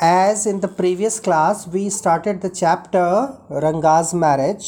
[0.00, 4.66] As in the previous class, we started the chapter Ranga's marriage.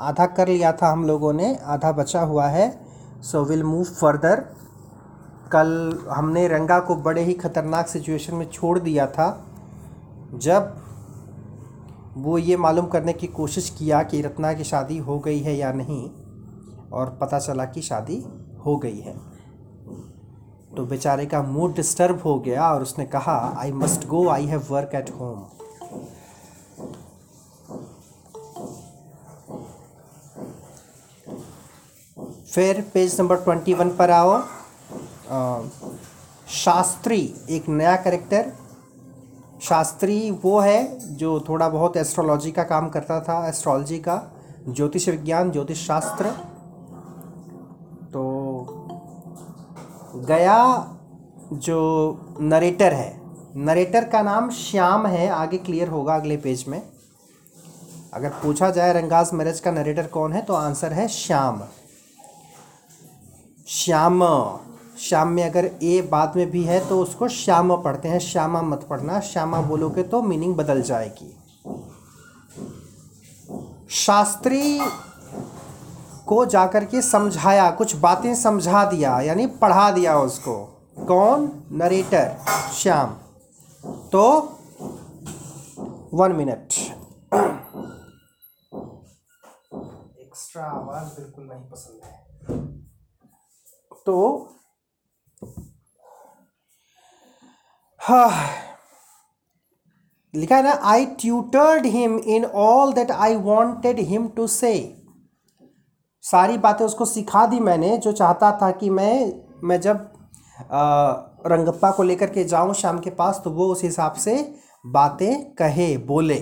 [0.00, 2.66] आधा कर लिया था हम लोगों ने आधा बचा हुआ है।
[3.22, 4.40] सो विल मूव फर्दर
[5.52, 5.70] कल
[6.10, 9.28] हमने रंगा को बड़े ही ख़तरनाक सिचुएशन में छोड़ दिया था।
[10.34, 10.74] जब
[12.16, 15.72] वो ये मालूम करने की कोशिश किया कि रत्ना की शादी हो गई है या
[15.72, 16.02] नहीं
[16.90, 18.24] और पता चला कि शादी
[18.66, 19.14] हो गई है।
[20.76, 24.66] तो बेचारे का मूड डिस्टर्ब हो गया और उसने कहा I must go I have
[24.70, 25.46] work at home
[32.44, 34.40] फिर पेज नंबर ट्वेंटी वन पर आओ।
[36.48, 38.52] शास्त्री, एक नया करेक्टर
[39.62, 44.22] शास्त्री वो है जो थोड़ा बहुत एस्ट्रोलॉजी का काम करता था एस्ट्रोलॉजी का,
[44.68, 46.32] ज्योतिष विज्ञान, ज्योतिष शास्त्र।
[50.28, 50.58] गया
[51.52, 51.78] जो
[52.40, 53.20] नरेटर है।
[53.56, 56.82] नरेटर का नाम श्याम है। आगे क्लियर होगा अगले पेज में।
[58.14, 61.62] अगर पूछा जाए रंगाज मैरिज का नरेटर कौन है तो आंसर है श्याम।
[63.68, 64.22] श्याम।
[65.00, 68.86] श्याम में अगर ए बाद में भी है तो उसको श्याम पढ़ते हैं। श्यामा मत
[68.90, 71.34] पढ़ना। श्यामा बोलोगे तो मीनिंग बदल जाएगी।
[73.90, 74.80] शास्त्री
[76.28, 80.54] को जाकर के समझाया कुछ बातें समझा दिया यानी पढ़ा दिया उसको।
[81.08, 81.50] कौन?
[81.72, 82.36] नरेटर
[82.74, 83.10] श्याम।
[84.12, 84.24] तो
[86.14, 86.72] वन मिनट
[90.20, 92.16] एक्स्ट्रा आवाज़ बिल्कुल नहीं पसंद है।
[94.06, 94.16] तो
[98.00, 98.30] हाँ।
[100.34, 104.72] लिखा है ना I tutored him in all that I wanted him to say
[106.30, 109.32] सारी बातें उसको सिखा दी मैंने जो चाहता था कि मैं
[109.64, 109.96] मैं जब
[110.72, 111.12] आ,
[111.46, 114.54] रंगप्पा को लेकर के जाऊँ शाम के पास तो वो उस हिसाब से
[114.86, 116.38] बातें कहे बोले।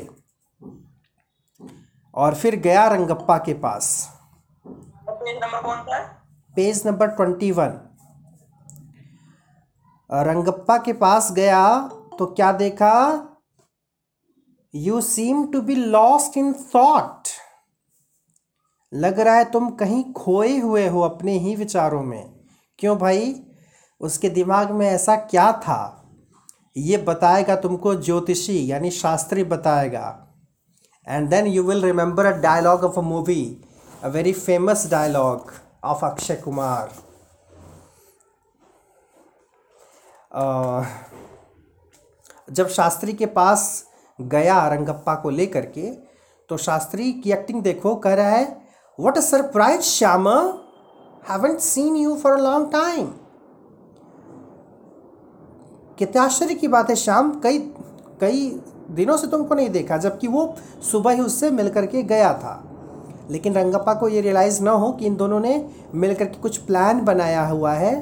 [2.15, 3.89] और फिर गया रंगप्पा के पास।
[5.09, 6.05] पेज नंबर कौन सा है?
[6.57, 7.81] Page number twenty one.
[10.11, 11.67] Rangappa के पास गया
[12.19, 12.93] तो क्या देखा?
[14.75, 17.29] You seem to be lost in thought
[18.93, 22.35] लग रहा है तुम कहीं खोए हुए हो अपने ही विचारों में।
[22.79, 23.35] क्यों भाई?
[24.01, 26.03] उसके दिमाग में ऐसा क्या था?
[26.77, 30.23] ये बताएगा तुमको ज्योतिषी, यानी शास्त्री बताएगा।
[31.07, 33.63] And then you will remember a dialogue of a movie
[34.03, 35.53] a very famous dialogue
[35.85, 36.91] of Akshay Kumar
[42.51, 43.63] जब शास्त्री के पास
[44.19, 45.91] गया रंगप्पा को लेकर के
[46.51, 48.66] तो शास्त्री की एक्टिंग देखो, कह रहा है
[49.01, 50.59] what a surprise Shyama
[51.31, 53.07] haven't seen you for a long time
[55.99, 57.59] कितने आश्चर्य की बात है, श्याम। कई
[58.21, 62.63] कई दिनों से तुमको नहीं देखा, जबकि वो सुबह ही उससे मिल करके गया था।
[63.31, 67.05] लेकिन रंगप्पा को ये रियलाइज़ ना हो कि इन दोनों ने मिल करके कुछ प्लान
[67.05, 67.95] बनाया हुआ है।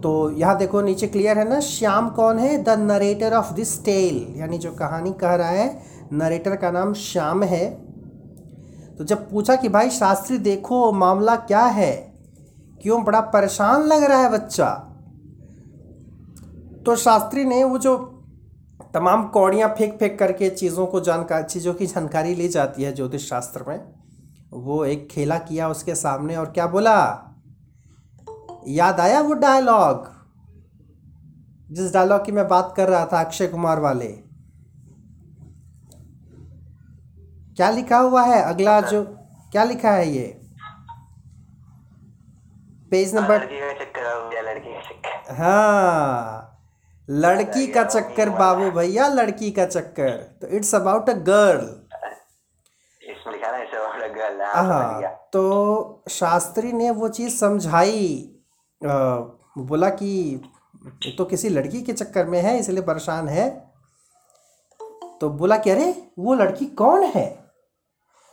[0.00, 2.62] तो यहाँ देखो, नीचे क्लियर है ना, श्याम कौन है?
[2.62, 5.82] The narrator of this tale यानी जो कहानी कह रहा है
[6.12, 7.87] नरेटर का नाम श्याम है।
[8.98, 11.92] तो जब पूछा कि भाई, शास्त्री देखो मामला क्या है?
[12.82, 14.68] क्यों बड़ा परेशान लग रहा है बच्चा?
[16.86, 17.96] तो शास्त्री ने वो जो
[18.94, 23.28] तमाम कौड़ियाँ फेंक फेंक करके चीज़ों को जानकार चीज़ों की जानकारी ली जाती है ज्योतिष
[23.28, 23.80] शास्त्र में,
[24.52, 27.24] वो एक खेला किया उसके सामने और क्या बोला?
[28.68, 30.08] याद आया वो डायलॉग
[31.70, 34.27] जिस डायलॉग की मैं बात कर रहा था अक्षय कुमार वाले।
[37.58, 38.42] क्या लिखा हुआ है?
[38.42, 39.02] अगला जो
[39.52, 40.26] क्या लिखा है ये?
[42.90, 46.44] पेज नंबर हो गया लड़की का चक्कर। हाँ
[47.08, 50.10] लड़की का चक्कर बाबू भैया। लड़की का चक्कर।
[50.40, 51.66] तो it's about a girl
[54.16, 58.34] girl हाँ तो शास्त्री ने वो चीज़ समझाई।
[58.82, 60.40] बोला कि
[61.18, 63.48] तो किसी लड़की के चक्कर में है इसलिए परेशान है।
[65.20, 67.47] तो बोला कि अरे वो लड़की कौन है?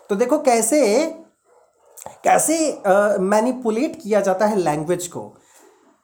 [0.09, 0.81] तो देखो कैसे
[2.23, 2.57] कैसे
[3.21, 5.21] मैनिपुलेट किया जाता है लैंग्वेज को?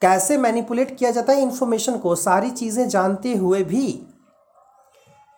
[0.01, 2.15] कैसे मैनिपुलेट किया जाता है इंफॉर्मेशन को?
[2.15, 3.91] सारी चीज़ें जानते हुए भी।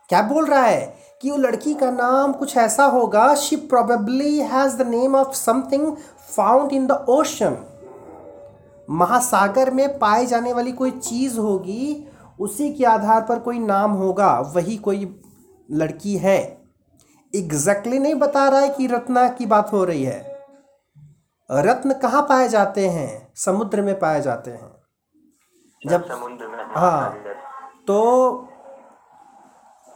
[0.10, 4.78] क्या बोल रहा है कि वो लड़की का नाम कुछ ऐसा होगा she probably has
[4.78, 5.96] the name of something
[6.30, 7.58] found in the ocean
[8.88, 12.08] महासागर में पाए जाने वाली कोई चीज़ होगी,
[12.40, 15.16] उसी के आधार पर कोई नाम होगा, वही कोई
[15.70, 16.63] लड़की है।
[17.34, 20.20] एग्जैक्टली नहीं बता रहा है कि रत्ना की बात हो रही है।
[21.50, 23.32] रत्न कहाँ पाए जाते हैं?
[23.36, 24.72] समुद्र में पाए जाते हैं।
[25.82, 27.10] जब समुद्र में हाँ।
[27.88, 28.48] तो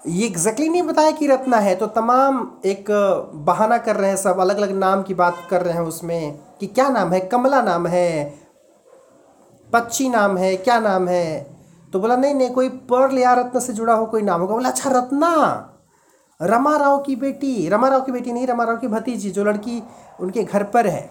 [0.07, 2.85] ये एग्जैक्टली नहीं बताया कि रत्ना है तो तमाम एक
[3.45, 6.67] बहाना कर रहे हैं सब अलग अलग नाम की बात कर रहे हैं उसमें कि
[6.67, 7.19] क्या नाम है?
[7.19, 8.33] कमला नाम है
[9.73, 11.55] पच्ची नाम है क्या नाम है?
[11.93, 14.69] तो बोला नहीं नहीं कोई पर्ल या रत्न से जुड़ा हो कोई नाम होगा। बोला
[14.69, 15.73] अच्छा रत्ना!
[16.41, 19.81] रमा राव की बेटी रमा राव की बेटी नहीं रमा राव की भतीजी, जो लड़की
[20.19, 21.09] उनके घर पर है।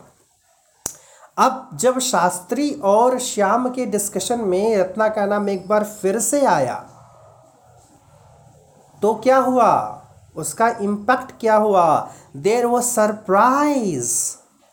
[1.38, 6.44] अब जब शास्त्री और श्याम के डिस्कशन में रत्ना का नाम एक बार फिर से
[6.46, 6.74] आया
[9.02, 10.02] तो क्या हुआ?
[10.36, 12.10] उसका इम्पैक्ट क्या हुआ?
[12.36, 14.14] देर वो surprise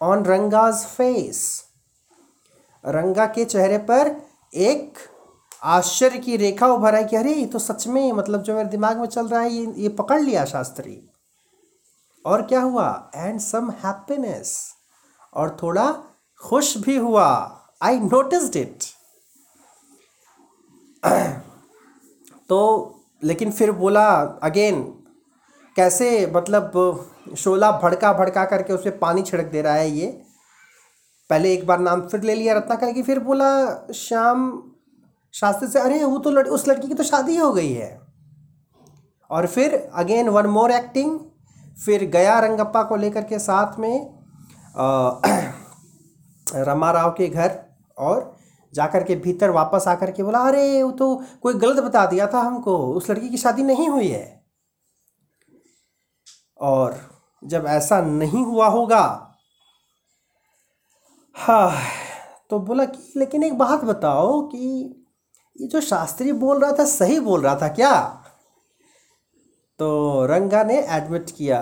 [0.01, 1.63] on Ranga's face
[2.83, 4.15] Ranga के चेहरे पर
[4.53, 4.97] एक
[5.63, 8.99] आश्चर्य की रेखा उभर आई कि अरे, ये तो सच में मतलब जो मेरे दिमाग
[8.99, 10.99] में चल रहा है, ये ये पकड़ लिया शास्त्री।
[12.25, 13.11] और क्या हुआ?
[13.15, 14.73] एंड सम हैप्पीनेस
[15.33, 15.91] और थोड़ा
[16.41, 17.29] खुश भी हुआ।
[17.81, 18.83] आई नोटिस्ड इट
[22.49, 22.59] तो
[23.23, 24.05] लेकिन फिर बोला
[24.43, 24.81] अगेन
[25.75, 26.71] कैसे मतलब
[27.37, 30.07] शोला भड़का भड़का करके उसमें पानी छिड़क दे रहा है ये।
[31.29, 34.51] पहले एक बार नाम फिर ले लिया रत्ना करके फिर बोला, श्याम
[35.33, 37.99] शास्त्री से अरे वो तो लड़, उस लड़की की तो शादी हो गई है।
[39.29, 41.19] और फिर अगेन वन मोर एक्टिंग
[41.85, 44.19] फिर गया रंगप्पा को लेकर के साथ में
[46.67, 47.59] रमा राव के घर
[47.97, 48.35] और
[48.73, 52.39] जाकर के भीतर वापस आकर के बोला अरे वो तो कोई गलत बता दिया था
[52.39, 54.43] हमको उस लड़की की शादी नहीं हुई है।
[56.59, 56.95] और
[57.43, 59.03] जब ऐसा नहीं हुआ होगा
[61.35, 61.71] हाँ
[62.49, 65.02] तो बोला कि लेकिन एक बात बताओ कि
[65.55, 67.95] ये जो शास्त्री बोल रहा था, सही बोल रहा था क्या?
[69.79, 71.59] तो रंगा ने एडमिट किया।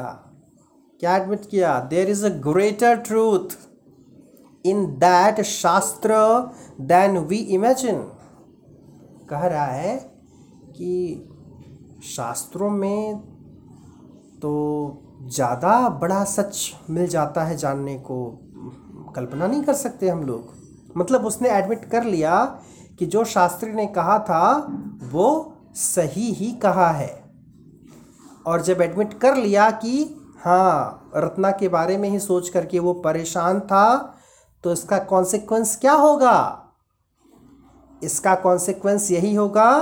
[0.99, 1.79] क्या एडमिट किया?
[1.79, 3.57] There is a greater truth
[4.65, 6.13] in that shastra
[6.81, 8.01] then we imagine
[9.29, 9.97] कह रहा है
[10.77, 11.27] कि
[12.05, 13.19] शास्त्रों में
[14.41, 14.51] तो
[15.25, 18.25] ज़्यादा बड़ा सच मिल जाता है जानने को।
[19.15, 20.53] कल्पना नहीं कर सकते हम लोग।
[20.97, 22.33] मतलब उसने एडमिट कर लिया
[22.99, 24.67] कि जो शास्त्री ने कहा था,
[25.03, 27.23] वो सही ही कहा है।
[28.45, 30.03] और जब एडमिट कर लिया कि
[30.45, 34.17] हाँ रत्ना के बारे में ही सोच करके वो परेशान था
[34.63, 36.67] तो इसका कॉन्सिक्वेंस क्या होगा?
[38.03, 39.81] इसका कॉन्सिक्वेंस यही होगा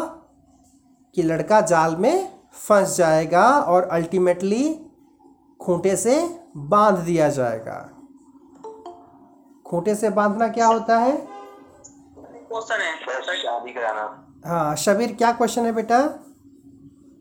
[1.16, 4.86] कि लड़का जाल में फंस जाएगा और अल्टीमेटली
[5.62, 7.90] खूंटे से बाँध दिया जाएगा।
[9.66, 11.29] खूंटे से बांधना क्या होता है?
[12.52, 12.92] क्वेश्चन है।
[13.38, 14.04] शादी कराना।
[14.46, 16.00] हाँ शबीर क्या क्वेश्चन है बेटा?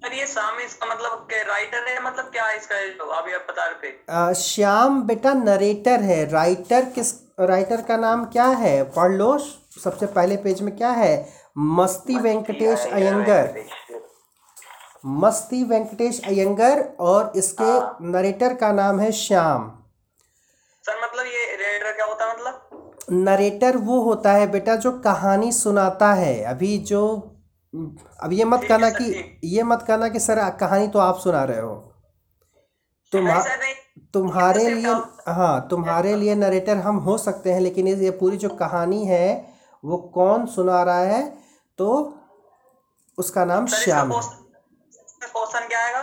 [0.05, 3.91] सर ये शाम इसका मतलब राइटर है मतलब क्या इसका जो अभी आप बता रहे
[4.11, 8.83] आ, श्याम बेटा नरेटर है। राइटर किस राइटर का नाम क्या है?
[8.93, 11.29] पढ़ लो सबसे पहले पेज में क्या है?
[11.59, 13.55] मस्ती वेंकटेश अयंगर।
[15.07, 17.73] मस्ती वेंकटेश अयंगर और इसके
[18.07, 19.71] नरेटर का नाम है श्याम।
[23.09, 27.03] नरेटर वो होता है बेटा जो कहानी सुनाता है। अभी जो
[28.23, 31.61] अब ये मत कहना कि ये मत कहना कि सर कहानी तो आप सुना रहे
[31.61, 31.75] हो।
[33.13, 33.43] तुम्हा
[34.15, 34.93] तुम्हारे लिए
[35.29, 39.29] हाँ तुम्हारे लिए नरेटर हम हो सकते हैं लेकिन ये ये पूरी जो कहानी है
[39.85, 41.23] वो कौन सुना रहा है?
[41.79, 42.15] तो
[43.19, 44.21] उसका नाम श्याम है।
[45.23, 45.98] क्वेश्चन क्या आएगा?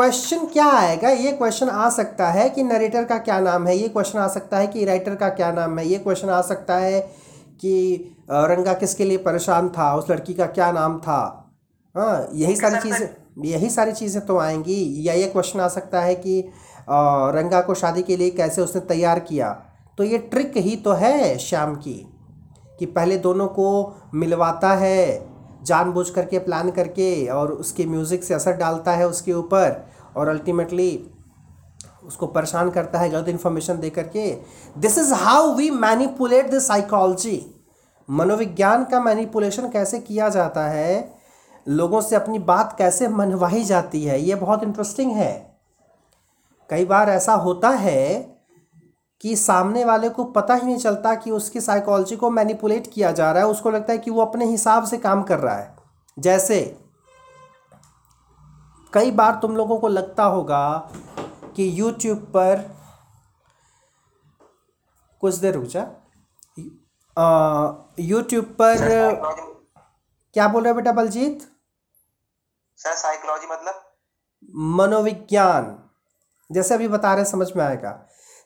[0.00, 1.08] क्वेश्चन क्या आएगा?
[1.10, 3.76] ये क्वेश्चन आ सकता है कि नरेटर का क्या नाम है?
[3.76, 5.86] ये क्वेश्चन आ सकता है कि राइटर का क्या नाम है?
[5.86, 7.00] ये क्वेश्चन आ सकता है
[7.60, 9.94] कि रंगा किसके लिए परेशान था?
[9.96, 11.52] उस लड़की का क्या नाम था?
[11.94, 13.08] हाँ यही सारी चीज़ें
[13.44, 16.40] यही सारी चीज़ें तो आएँगी। या ये क्वेश्चन आ सकता है कि
[16.88, 19.50] रंगा को शादी के लिए कैसे उसने तैयार किया?
[19.98, 21.94] तो ये ट्रिक ही तो है श्याम की
[22.78, 23.68] कि पहले दोनों को
[24.14, 25.28] मिलवाता है
[25.64, 31.10] जानबूझ करके प्लान करके और उसके म्यूज़िक से असर डालता है उसके ऊपर। और अल्टीमेटली
[32.04, 34.38] उसको परेशान करता है गलत इन्फॉर्मेशन दे करके।
[34.78, 37.54] This is how we manipulate the psychology
[38.10, 41.14] मनोविज्ञान का मैनिपुलेशन कैसे किया जाता है?
[41.68, 44.20] लोगों से अपनी बात कैसे मनवाई जाती है?
[44.22, 45.58] ये बहुत इंटरेस्टिंग है।
[46.70, 48.36] कई बार ऐसा होता है
[49.20, 53.32] कि सामने वाले को पता ही नहीं चलता कि उसकी साइकोलॉजी को मैनिपुलेट किया जा
[53.32, 55.76] रहा है। उसको लगता है कि वो अपने हिसाब से काम कर रहा है।
[56.18, 56.78] जैसे
[58.94, 60.90] कई बार तुम लोगों को लगता होगा
[61.56, 62.62] कि यूट्यूब पर
[65.22, 65.86] कुछ देर रुक जा।
[68.00, 68.76] यूट्यूब पर
[70.34, 71.40] क्या बोल रहे हो बेटा बलजीत?
[72.78, 73.82] सर साइकोलॉजी मतलब?
[74.76, 75.76] मनोविज्ञान।
[76.50, 77.98] जैसे अभी बता रहे समझ में आएगा।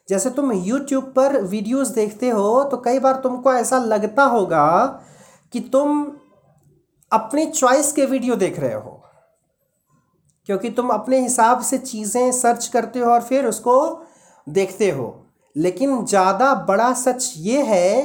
[0.08, 4.84] जैसे तुम YouTube पर वीडियोस देखते हो तो कई बार तुमको ऐसा लगता होगा
[5.52, 6.04] कि तुम
[7.12, 9.03] अपनी चॉइस के वीडियो देख रहे हो।
[10.48, 13.76] क्योंकि तुम अपने हिसाब से चीज़ें सर्च करते हो और फिर उसको
[14.46, 15.14] देखते हो।
[15.56, 18.02] लेकिन ज़्यादा बड़ा सच ये है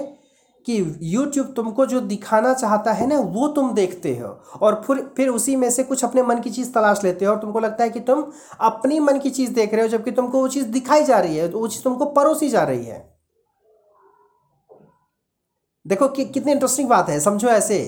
[0.66, 0.80] कि
[1.14, 4.28] YouTube तुमको जो दिखाना चाहता है ना, वो तुम देखते हो
[4.62, 7.40] और फिर फिर उसी में से कुछ अपने मन की चीज़ तलाश लेते हो और
[7.40, 8.24] तुमको लगता है कि तुम
[8.62, 11.50] अपनी मन की चीज़ देख रहे हो, जबकि तुमको वो चीज़ दिखाई जा रही है
[11.50, 13.20] तो वो चीज़ तुमको परोसी जा रही है।
[15.86, 17.80] देखो कि, कितनी इंटरेस्टिंग बात है, समझो ऐसे।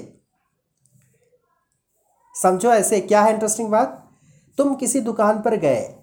[2.36, 4.01] समझो ऐसे, क्या है इंटरेस्टिंग बात?
[4.58, 5.96] तुम किसी दुकान पर गए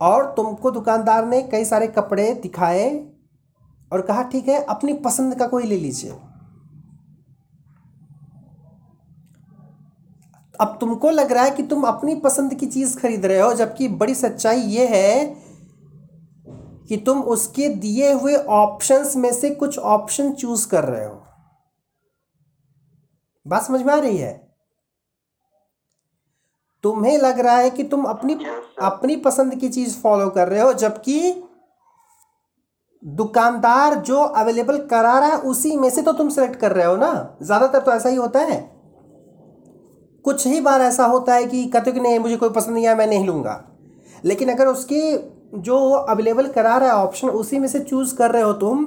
[0.00, 3.06] और तुमको दुकानदार ने कई सारे कपड़े दिखाए
[3.92, 6.10] और कहा, ठीक है, अपनी पसंद का कोई ले लीजिए।
[10.60, 13.88] अब तुमको लग रहा है कि तुम अपनी पसंद की चीज़ खरीद रहे हो, जबकि
[13.88, 15.24] बड़ी सच्चाई ये है
[16.88, 21.22] कि तुम उसके दिए हुए ऑप्शंस में से कुछ ऑप्शन चूज़ कर रहे हो।
[23.46, 24.49] बात समझ में आ रही है?
[26.84, 28.38] तुम्हें लग रहा है कि तुम अपनी
[28.82, 31.42] अपनी पसंद की चीज़ फॉलो कर रहे हो जबकि
[33.02, 36.96] दुकानदार जो अवेलेबल करा रहा है उसी में से तो तुम सेलेक्ट कर रहे हो
[36.96, 37.36] ना?
[37.42, 38.58] ज़्यादातर तो ऐसा ही होता है।
[40.24, 42.86] कुछ ही बार ऐसा होता है कि कहते हो कि नहीं मुझे कोई पसंद नहीं
[42.86, 43.62] आया मैं नहीं लूँगा।
[44.24, 45.16] लेकिन अगर उसके
[45.60, 48.84] जो अवेलेबल करा रहा है ऑप्शन उसी में से चूज़ कर रहे हो तुम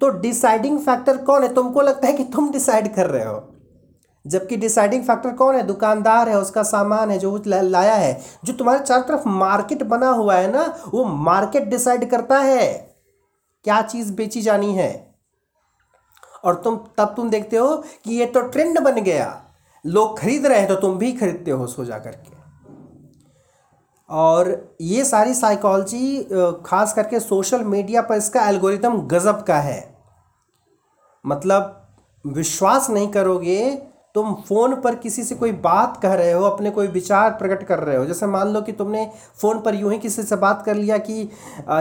[0.00, 1.54] तो डिसाइडिंग फैक्टर कौन है?
[1.54, 3.51] तुमको लगता है कि तुम डिसाइड कर रहे हो।
[4.24, 5.62] जबकि डिसाइडिंग फैक्टर कौन है?
[5.62, 10.08] दुकानदार है, उसका सामान है, जो वो लाया है, जो तुम्हारे चारों तरफ़ मार्केट बना
[10.10, 12.66] हुआ है ना, वो मार्केट डिसाइड करता है
[13.64, 14.90] क्या चीज़ बेची जानी है।
[16.44, 19.42] और तुम, तब तुम देखते हो कि ये तो ट्रेंड बन गया।
[19.84, 22.40] लोग खरीद रहे हैं तो तुम भी खरीदते हो सो जा करके
[24.10, 26.22] और ये सारी साइकोलॉजी
[26.66, 29.80] खास करके सोशल मीडिया पर इसका एल्गोरिदम गजब का है।
[31.24, 31.78] मतलब
[32.24, 33.58] विश्वास नहीं करोगे
[34.14, 37.78] तुम फ़ोन पर किसी से कोई बात कह रहे हो, अपने कोई विचार प्रकट कर
[37.78, 40.74] रहे हो। जैसे मान लो कि तुमने फ़ोन पर यूँ ही किसी से बात कर
[40.74, 41.22] लिया कि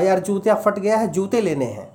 [0.05, 1.89] यार जूते फट गया है, जूते लेने हैं।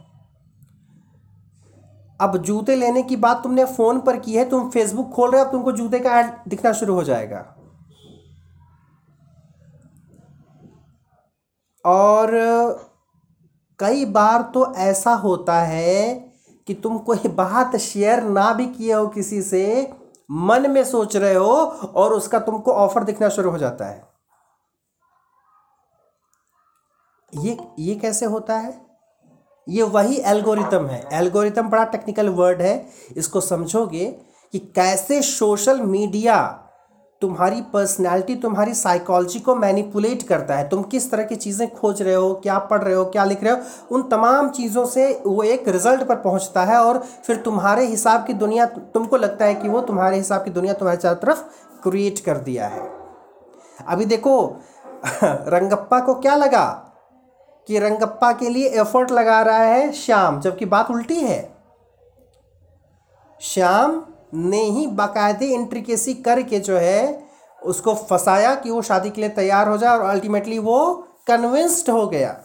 [2.20, 5.46] अब जूते लेने की बात तुमने फ़ोन पर की है, तुम फेसबुक खोल रहे हो,
[5.46, 7.44] अब तुमको जूते का ऐड दिखना शुरू हो जाएगा।
[11.84, 12.30] और
[13.78, 16.14] कई बार तो ऐसा होता है
[16.68, 19.64] कि तुम कोई बात शेयर ना भी किए हो किसी से
[20.30, 21.54] मन में सोच रहे हो
[21.94, 24.08] और उसका तुमको ऑफ़र दिखना शुरू हो जाता है।
[27.34, 28.86] ये ये कैसे होता है?
[29.68, 34.04] ये वही एल्गोरिथम है। एल्गोरिथम बड़ा टेक्निकल वर्ड है। इसको समझोगे
[34.52, 36.65] कि कैसे सोशल मीडिया
[37.22, 42.14] तुम्हारी पर्सनैलिटी तुम्हारी साइकोलॉजी को मैनिपुलेट करता है। तुम किस तरह की चीज़ें खोज रहे
[42.14, 43.58] हो, क्या पढ़ रहे हो, क्या लिख रहे हो,
[43.90, 48.32] उन तमाम चीज़ों से वो एक रिज़ल्ट पर पहुँचता है और फिर तुम्हारे हिसाब की
[48.32, 51.42] दुनिया, तुमको लगता है कि वो तुम्हारे हिसाब की दुनिया तुम्हारे चारों तरफ़
[51.82, 52.90] क्रिएट कर दिया है।
[53.88, 54.60] अभी देखो,
[55.24, 56.66] रंगप्पा को क्या लगा
[57.68, 61.56] कि रंगप्पा के लिए एफर्ट लगा रहा है श्याम, जबकि बात उल्टी है।
[63.40, 67.28] श्याम ने ही बाकायदे इंट्रिकेसी करके जो है,
[67.62, 70.94] उसको फंसाया कि वो शादी के लिए तैयार हो जाए और अल्टीमेटली वो
[71.26, 72.40] कन्विंस्ड हो गया।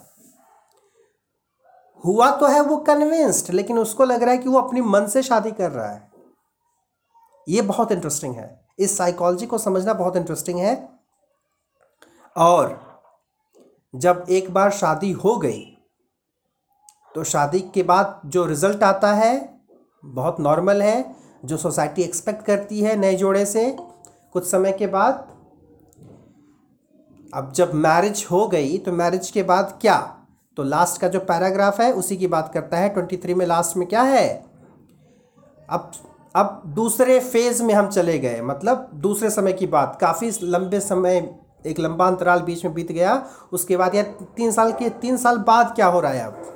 [2.04, 5.24] हुआ तो है वो कन्विंस्ड लेकिन उसको लग रहा है कि वो अपनी मन से
[5.24, 6.10] शादी कर रहा है।
[7.48, 10.76] ये बहुत इंटरेस्टिंग है। इस साइकोलॉजी को समझना बहुत इंटरेस्टिंग है।
[12.36, 12.80] और
[13.94, 15.68] जब एक बार शादी हो गई
[17.16, 19.62] तो शादी के बाद जो रिज़ल्ट आता है,
[20.06, 23.76] बहुत नॉर्मल है जो सोसाइटी एक्सपेक्ट करती है नए जोड़े से,
[24.34, 25.28] कुछ समय के बाद,
[27.34, 29.98] अब जब मैरिज हो गई तो मैरिज के बाद क्या?
[30.58, 33.78] तो लास्ट का जो पैराग्राफ है, उसी की बात करता है ट्वेंटी थ्री में लास्ट
[33.78, 34.46] में क्या है?
[35.70, 35.92] अब
[36.36, 41.36] अब दूसरे फ़ेज़ में हम चले गए मतलब दूसरे समय की बात। काफ़ी लंबे समय,
[41.66, 44.04] एक लंबा अंतराल बीच में बीत गया, उसके बाद या
[44.38, 46.48] तीन साल के, तीन साल बाद क्या हो रहा है अब?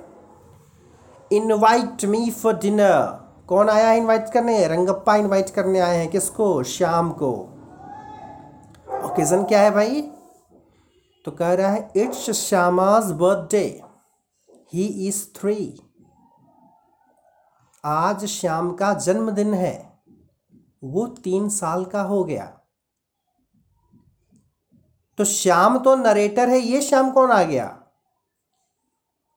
[1.31, 4.67] इनवाइट मी फॉर डिनर कौन आया है इनवाइट करने?
[4.67, 6.63] रंगप्पा इनवाइट करने आए हैं किसको?
[6.63, 7.31] शाम को।
[9.05, 10.01] ओकेजन क्या है भाई?
[11.25, 13.81] तो कह रहा है it's Shyama's birthday
[14.73, 15.81] he is three
[17.85, 19.99] आज श्याम का जन्मदिन है।
[20.83, 22.45] वो तीन साल का हो गया।
[25.17, 27.79] तो श्याम तो नरेटर है, ये श्याम कौन आ गया?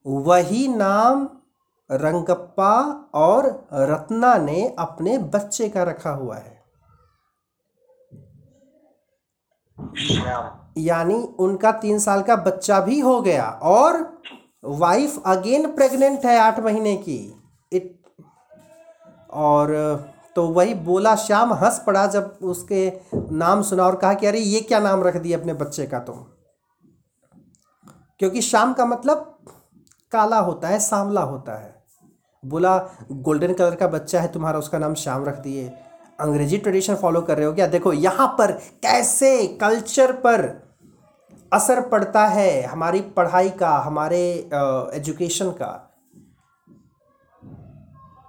[0.07, 1.38] वही नाम
[1.91, 2.81] रंगप्पा
[3.15, 6.59] और रत्ना ने अपने बच्चे का रखा हुआ है।
[10.79, 14.23] यानी उनका तीन साल का बच्चा भी हो गया और
[14.65, 17.43] वाइफ अगेन प्रेग्नेंट है आठ महीने की।
[17.73, 18.01] इट
[19.31, 19.75] और
[20.37, 24.61] तो वही बोला श्याम हंस पड़ा जब उसके नाम सुना और कहा कि अरे ये
[24.61, 26.17] क्या नाम रख दिया अपने बच्चे का तुम?
[28.19, 29.39] क्योंकि श्याम का मतलब
[30.13, 31.78] काला होता है, सांवला होता है।
[32.49, 32.77] बोला,
[33.13, 35.67] गोल्डन कलर का बच्चा है तुम्हारा, उसका नाम श्याम रख दिए।
[36.21, 37.67] अंग्रेज़ी ट्रेडिशन फॉलो कर रहे हो क्या?
[37.67, 38.53] देखो, यहाँ पर
[38.83, 40.47] कैसे कल्चर पर
[41.53, 44.21] असर पड़ता है हमारी पढ़ाई का, हमारे
[44.95, 45.85] एजुकेशन का।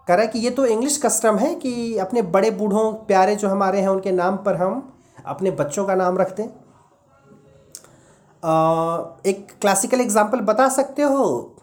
[0.08, 3.50] कह रहा है कि ये तो इंग्लिश कस्टम है कि अपने बड़े बूढ़ों, प्यारे जो
[3.50, 4.92] हमारे हैं, उनके नाम पर हम
[5.26, 6.50] अपने बच्चों का नाम रखते हैं।
[9.26, 11.56] एक क्लासिकल एग्जांपल बता सकते हो?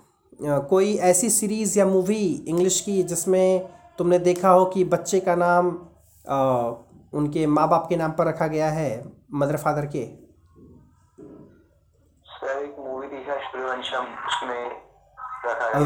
[0.42, 5.70] कोई ऐसी सीरीज़ या मूवी इंग्लिश की जिसमें तुमने देखा हो कि बच्चे का नाम
[6.28, 6.72] अ,
[7.14, 10.04] उनके माँ बाप के नाम पर रखा गया है मदर फादर के?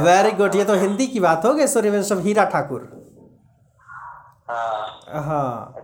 [0.05, 2.89] वेरी गुड ये तो हिंदी की बात हो गई सूर्यवंशम हीरा ठाकुर।
[4.49, 5.75] हाँ। हाँ।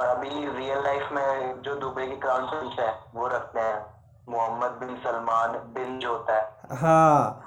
[0.00, 3.86] और अभी रियल लाइफ में जो दुबई की क्राउन प्रिंस है वो रखते हैं।
[4.28, 7.46] मोहम्मद बिन सलमान बिन जो होता है। हाँ।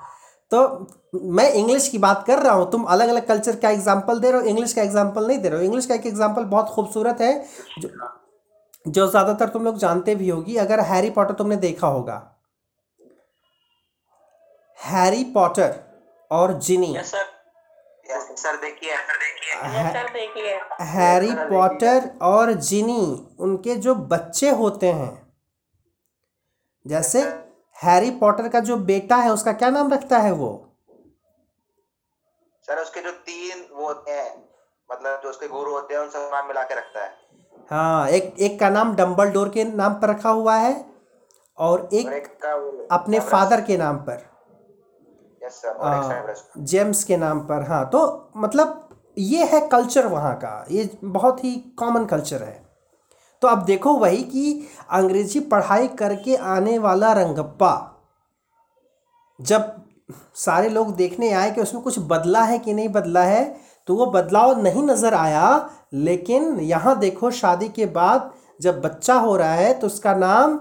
[0.51, 4.31] तो मैं इंग्लिश की बात कर रहा हूँ। तुम अलग अलग कल्चर का एग्ज़ाम्पल दे
[4.31, 7.21] रहे हो इंग्लिश का एग्ज़ाम्पल नहीं दे रहे हो। इंग्लिश का एक एग्ज़ाम्पल बहुत खूबसूरत
[7.21, 7.33] है
[7.79, 7.89] जो
[8.85, 12.21] जो ज़्यादातर तुम लोग जानते भी होगी। अगर हैरी पॉटर तुमने देखा होगा।
[14.79, 15.75] हैरी पॉटर
[16.31, 17.31] और जिनी यस सर
[18.35, 24.91] सर देखिए सर देखिए। यस सर देखिए। हैरी पॉटर और जिनी उनके जो बच्चे होते
[24.91, 25.11] हैं
[26.85, 27.21] जैसे
[27.83, 30.51] हैरी पॉटर का जो बेटा है उसका क्या नाम रखता है वो?
[32.67, 34.31] सर उसके जो तीन वो होते हैं
[34.89, 37.11] मतलब जो उसके गुरु होते हैं उन सब नाम मिला के रखता है।
[37.71, 40.73] हाँ एक एक का नाम डम्बल डोर के नाम पर रखा हुआ है
[41.57, 44.25] और एक, और एक अपने फादर के नाम पर।
[45.43, 50.35] यस सर और एक जेम्स के नाम पर। हाँ तो मतलब ये है कल्चर वहाँ
[50.35, 52.62] का। ये बहुत ही कॉमन कल्चर है।
[53.43, 57.71] तो अब देखो वही कि अंग्रेज़ी पढ़ाई करके आने वाला रंगप्पा,
[59.39, 59.71] जब
[60.35, 63.43] सारे लोग देखने आए कि उसमें कुछ बदला है कि नहीं बदला है
[63.87, 69.35] तो वो बदलाव नहीं नज़र आया। लेकिन यहाँ देखो शादी के बाद जब बच्चा हो
[69.37, 70.59] रहा है तो उसका नाम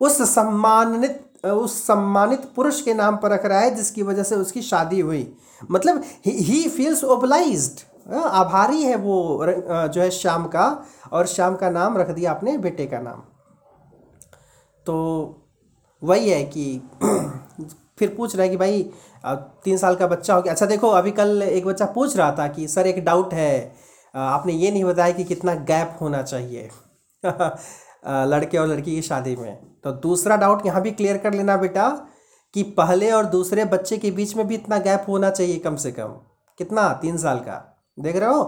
[0.00, 4.62] उस सम्मानित उस सम्मानित पुरुष के नाम पर रख रहा है, जिसकी वजह से उसकी
[4.62, 5.32] शादी हुई।
[5.70, 9.46] मतलब ही फील्स ओबलाइज्ड आभारी है वो
[9.88, 13.22] जो है श्याम का, और श्याम का नाम रख दिया अपने बेटे का नाम।
[14.86, 14.94] तो
[16.02, 16.82] वही है कि
[17.98, 18.82] फिर पूछ रहा है कि भाई
[19.64, 22.48] तीन साल का बच्चा हो गया। अच्छा देखो, अभी कल एक बच्चा पूछ रहा था
[22.48, 23.74] कि, सर, एक डाउट है।
[24.14, 26.70] आपने ये नहीं बताया कि कितना गैप होना चाहिए।
[28.06, 31.88] लड़के और लड़की की शादी में। तो दूसरा डाउट यहाँ भी क्लियर कर लेना बेटा,
[32.54, 35.92] कि पहले और दूसरे बच्चे के बीच में भी इतना गैप होना चाहिए कम से
[35.92, 36.08] कम।
[36.58, 36.92] कितना?
[36.92, 38.42] तीन साल का। देख रहे हो?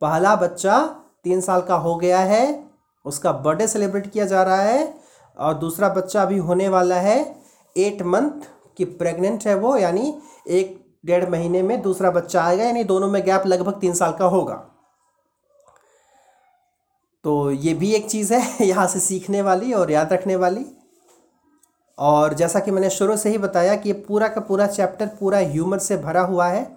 [0.00, 0.86] पहला बच्चा
[1.24, 2.64] तीन साल का हो गया है,
[3.04, 4.94] उसका बर्थडे सेलिब्रेट किया जा रहा है
[5.38, 7.42] और दूसरा बच्चा अभी होने वाला है
[7.76, 8.30] एट मंथ
[8.76, 13.24] की प्रेग्नेंट है वो, यानी एक डेढ़ महीने में दूसरा बच्चा आएगा, यानी दोनों में
[13.24, 14.54] गैप लगभग तीन साल का होगा।
[17.24, 20.66] तो ये भी एक चीज़ है, यहाँ से सीखने वाली और याद रखने वाली।
[21.98, 25.38] और जैसा कि मैंने शुरू से ही बताया कि ये पूरा का पूरा चैप्टर पूरा
[25.38, 26.76] ह्यूमर से भरा हुआ है।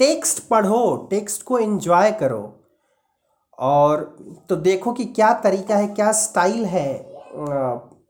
[0.00, 2.42] टेक्स्ट पढ़ो टेक्स्ट को एंजॉय करो।
[3.58, 4.02] और
[4.48, 6.92] तो देखो कि क्या तरीका है क्या स्टाइल है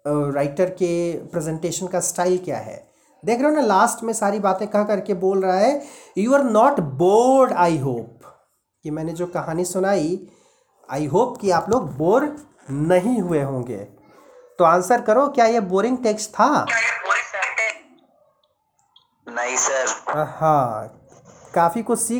[0.07, 0.92] राइटर के
[1.26, 2.76] प्रेजेंटेशन का स्टाइल क्या है।
[3.22, 5.83] देख रहे हो ना लास्ट में सारी बातें कह करके बोल रहा है
[6.18, 8.20] you are not bored I hope
[8.85, 10.18] कि मैंने जो कहानी सुनाई
[10.88, 12.24] आई होप कि आप लोग बोर
[12.70, 13.79] नहीं हुए होंगे।
[14.59, 16.64] तो आंसर करो क्या ये बोरिंग टेक्स्ट था?
[19.26, 21.00] नहीं सर। हाँ।
[21.55, 22.19] काफ़ी कुछ सीख